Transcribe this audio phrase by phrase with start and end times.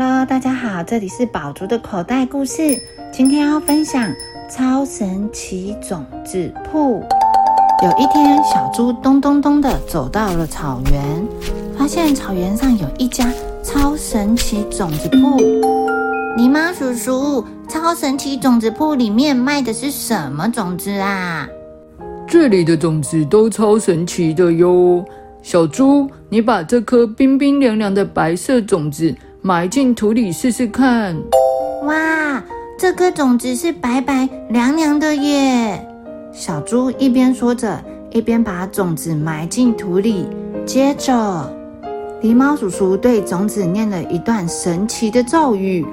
[0.00, 2.80] Hello，大家好，这里是宝竹的口袋故事。
[3.10, 4.14] 今天要分享
[4.48, 7.02] 超神奇种子铺。
[7.82, 11.26] 有一天，小猪咚咚咚的走到了草原，
[11.76, 13.28] 发现草原上有一家
[13.60, 15.36] 超神奇种子铺。
[16.36, 21.48] 狸猫叔叔，超神奇种子铺里面卖的是什么种子啊？
[22.24, 25.04] 这里的种子都超神奇的哟。
[25.42, 31.16] 小猪，你把这颗冰冰凉凉的白色种子埋进土里试试看。
[31.84, 32.42] 哇，
[32.78, 35.86] 这颗种子是白白凉凉的耶！
[36.32, 40.26] 小猪一边说着，一边把种子埋进土里。
[40.66, 41.12] 接着，
[42.20, 45.86] 狸猫叔叔对种子念了一段神奇的咒语：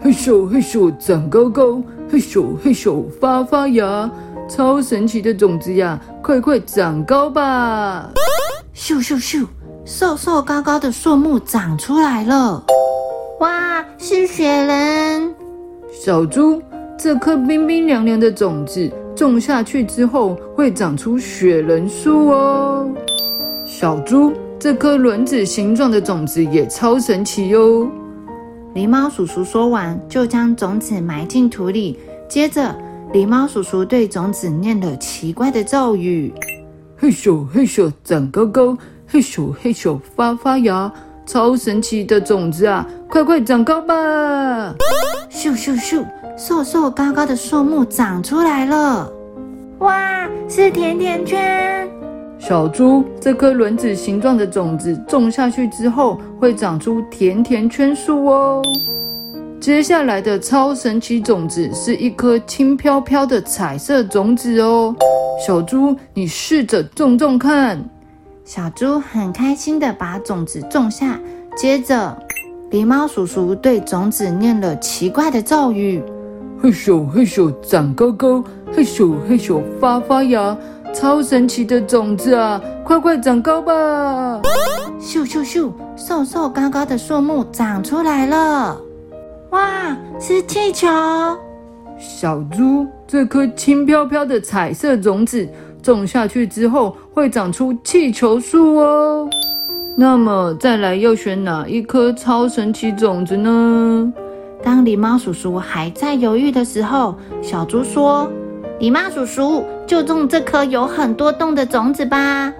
[0.00, 4.10] 嘿咻嘿咻长高高，嘿咻嘿咻发发芽。
[4.48, 8.10] 超神奇的种子呀，快快长高吧！
[8.74, 9.46] 咻咻咻，
[9.84, 12.64] 瘦瘦高高的树木长出来了！
[13.40, 15.34] 哇，是雪人！
[15.92, 16.62] 小猪，
[16.96, 22.88] 这颗冰冰凉凉的种子种下去之后，会长出雪人树哦。
[23.66, 27.88] 小猪，这颗轮子形状的种子也超神奇哟。
[28.76, 31.98] 狸猫叔叔说完，就将种子埋进土里。
[32.28, 32.72] 接着，
[33.12, 36.32] 狸猫叔叔对种子念了奇怪的咒语。
[36.96, 38.78] 嘿咻嘿咻长高高，
[39.12, 40.90] 嘿咻嘿咻发发芽，
[41.26, 42.86] 超神奇的种子啊！
[43.10, 43.94] 快快长高吧！
[45.30, 46.02] 咻咻咻，
[46.38, 49.12] 瘦瘦高高的树木长出来了！
[49.80, 51.86] 哇，是甜甜圈！
[52.38, 58.62] 小猪，这颗轮子形状的种子种下去之后，会长出甜甜圈树哦。
[59.60, 64.96] 接下来的超神奇种子是一颗轻飘飘的彩色种子哦。
[65.46, 67.78] 小猪，你试着种种看。
[68.44, 71.18] 小猪很开心的把种子种下，
[71.56, 72.16] 接着，
[72.72, 76.02] 狸猫叔叔对种子念了奇怪的咒语：
[76.60, 78.42] 嘿咻嘿咻长高高，
[78.74, 80.56] 嘿咻嘿咻发发芽，
[80.92, 84.42] 超神奇的种子啊，快快长高吧！
[85.00, 88.76] 咻咻咻，瘦瘦高高的树木长出来了！
[89.50, 90.88] 哇，是气球！
[91.96, 95.48] 小猪，这颗轻飘飘的彩色种子
[95.82, 99.28] 种下去之后，会长出气球树哦。
[99.96, 104.12] 那么，再来要选哪一颗超神奇种子呢？
[104.62, 108.30] 当狸猫叔叔还在犹豫的时候，小猪说
[108.80, 112.52] ：“狸猫叔叔，就种这颗有很多洞的种子吧。”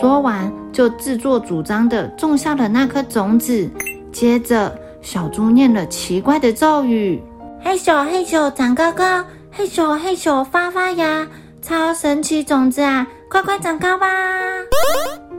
[0.00, 3.70] 说完，就自作主张的种下了那颗种子。
[4.10, 7.22] 接着，小猪念了奇怪的咒语。
[7.60, 11.24] 嘿咻嘿咻长高高，嘿咻嘿咻发发芽，
[11.62, 14.06] 超神奇种子啊，快快长高吧！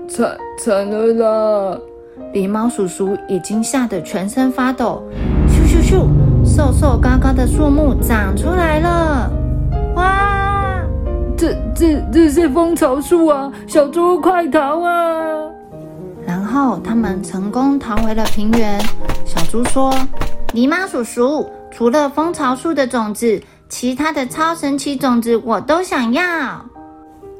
[0.07, 1.77] 惨惨了啦！
[2.33, 5.03] 狸猫叔叔已经吓得全身发抖。
[5.49, 6.07] 咻咻咻，
[6.45, 9.29] 瘦瘦高高的树木长出来了！
[9.95, 10.79] 哇，
[11.35, 13.51] 这这这是蜂巢树啊！
[13.67, 15.51] 小猪快逃啊！
[16.25, 18.79] 然后他们成功逃回了平原。
[19.25, 19.93] 小猪说
[20.55, 26.23] ：“狸猫叔叔。”除了蜂巢树的种子，其他的超神奇种子我都想要。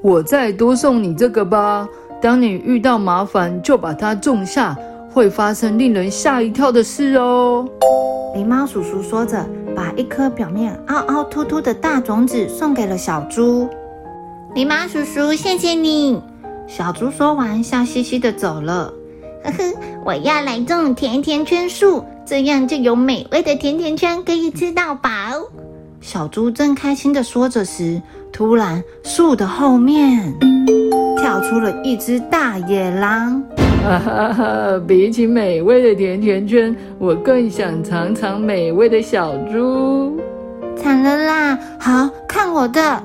[0.02, 1.88] 我再多送你这个吧。
[2.22, 4.76] 当你遇到麻烦，就把它种下，
[5.12, 7.68] 会发生令人吓一跳的事哦。
[8.36, 9.46] 狸猫叔叔说着，
[9.76, 13.70] 把一颗表面凹凹凸凸的大种子送给了小猪。
[14.56, 16.22] 狸猫叔叔，谢谢你。
[16.68, 18.92] 小猪说完，笑嘻嘻的走了。
[19.44, 19.74] 呵呵，
[20.06, 22.04] 我要来种甜甜圈树。
[22.26, 25.10] 这样就有美味的甜甜圈可以吃到饱。
[26.04, 30.34] 小猪正开心的说着时，突然树的后面
[31.18, 33.42] 跳出了一只大野狼。
[33.82, 34.82] 哈哈哈！
[34.86, 40.20] 比起美味的甜甜圈，我更想尝尝美味的小猪。
[40.76, 41.58] 惨了啦！
[41.80, 43.02] 好看我的！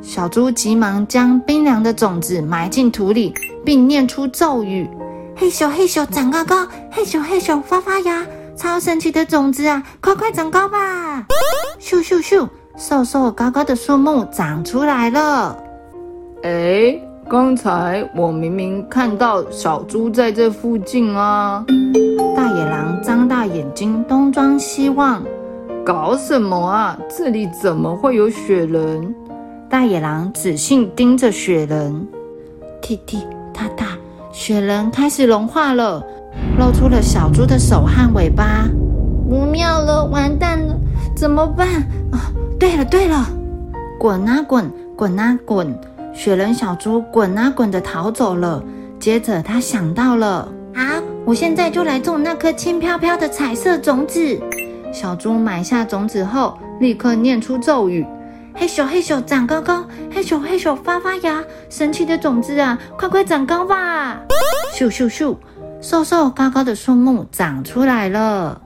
[0.00, 4.88] 小猪急忙将冰凉的种子埋进土里，并念出咒语：
[5.34, 8.24] 嘿咻嘿咻长高高，嘿咻嘿咻发发芽。
[8.56, 11.26] 超神奇的种子啊，快快长高吧！
[11.78, 12.48] 咻咻咻，
[12.78, 15.56] 瘦瘦高高的树木长出来了。
[16.42, 16.98] 哎，
[17.28, 21.64] 刚才我明明看到小猪在这附近啊！
[22.34, 25.22] 大野狼张大眼睛东张西望，
[25.84, 26.98] 搞什么啊？
[27.14, 29.14] 这里怎么会有雪人？
[29.68, 32.08] 大野狼仔细盯着雪人，
[32.80, 33.88] 滴滴答答，
[34.32, 36.02] 雪人开始融化了。
[36.58, 38.68] 露出了小猪的手和尾巴，
[39.28, 40.74] 不妙了，完蛋了，
[41.14, 41.68] 怎么办
[42.12, 42.32] 啊？
[42.58, 43.26] 对了对了，
[43.98, 45.78] 滚啊滚，滚啊滚，
[46.14, 48.62] 雪人小猪滚啊滚的逃走了。
[48.98, 54.40] 接着他想到了，啊，我现在就来种那颗轻飘飘的彩色种子。
[54.92, 58.06] 小猪埋下种子后，立刻念出咒语
[58.56, 61.44] ：“嘿咻嘿咻长高高，嘿咻嘿咻发发芽。
[61.68, 64.18] 神奇的种子啊，快快长高吧！”
[64.74, 65.36] 咻咻咻，
[65.80, 68.60] 瘦瘦高高的树木长出来了，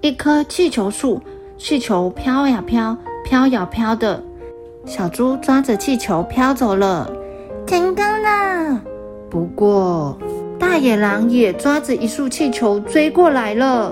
[0.00, 1.20] 一棵气球树。
[1.58, 2.94] 气球飘呀飘，
[3.24, 4.22] 飘呀飘的，
[4.84, 7.10] 小猪抓着气球飘走了，
[7.66, 8.78] 成功了。
[9.30, 10.18] 不过，
[10.58, 13.90] 大野狼也抓着一束气球追过来了。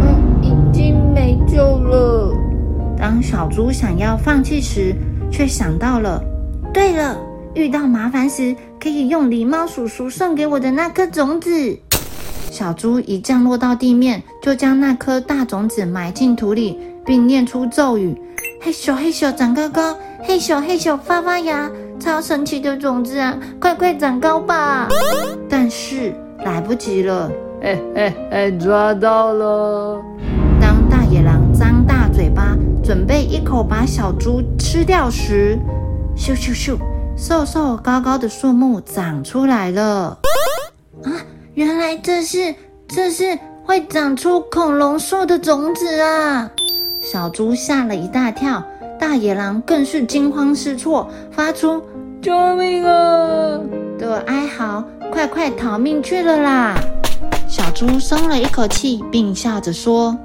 [0.00, 2.32] 嗯，已经没救了。
[2.96, 4.94] 当小猪想要放弃时，
[5.28, 6.22] 却想到了，
[6.72, 7.18] 对了，
[7.54, 11.78] 遇到麻烦时可以用狸猫叔叔送给我的那颗种子。
[12.50, 16.76] 小猪一降落到地面，就将那颗大种子埋进土里。
[17.04, 18.16] 并念出咒语
[18.62, 21.68] ：“嘿咻嘿咻长高高，嘿咻嘿咻发发芽，
[21.98, 24.88] 超神奇的种子啊，快快长高吧！”
[25.50, 26.14] 但是
[26.44, 27.28] 来不及了，
[27.62, 30.00] 哎哎哎，抓到了！
[30.60, 35.58] 当大野狼张大嘴巴准备一口把小猪吃掉时，
[36.16, 36.76] 咻咻咻，
[37.16, 40.18] 瘦瘦高高的树木长出来了！
[41.04, 41.12] 啊，
[41.54, 42.54] 原来这是
[42.88, 46.50] 这是会长出恐龙树的种子啊！
[47.00, 48.62] 小猪吓了一大跳，
[48.98, 51.82] 大野狼更是惊慌失措，发出
[52.20, 53.60] “救命啊”
[53.98, 54.82] 的哀嚎，
[55.12, 56.80] 快快逃命去了啦！
[57.48, 60.16] 小猪松了一口气，并笑着说：“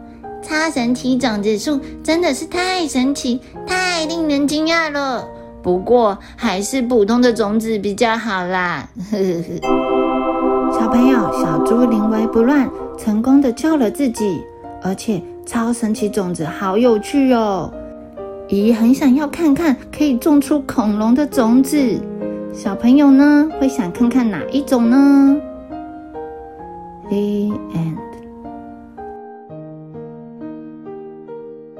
[0.41, 5.27] 超神奇种子树真的是太神奇，太令人惊讶了。
[5.61, 10.79] 不过还是普通的种子比较好啦。”呵呵呵。
[10.79, 14.41] 小朋友，小猪临危不乱，成功的救了自己，
[14.83, 15.21] 而且。
[15.47, 17.71] 超神奇种子好有趣哦！
[18.49, 21.79] 姨很想要看看可以种出恐龙的种子，
[22.53, 25.37] 小朋友呢会想看看哪一种呢
[27.07, 28.06] ？The end.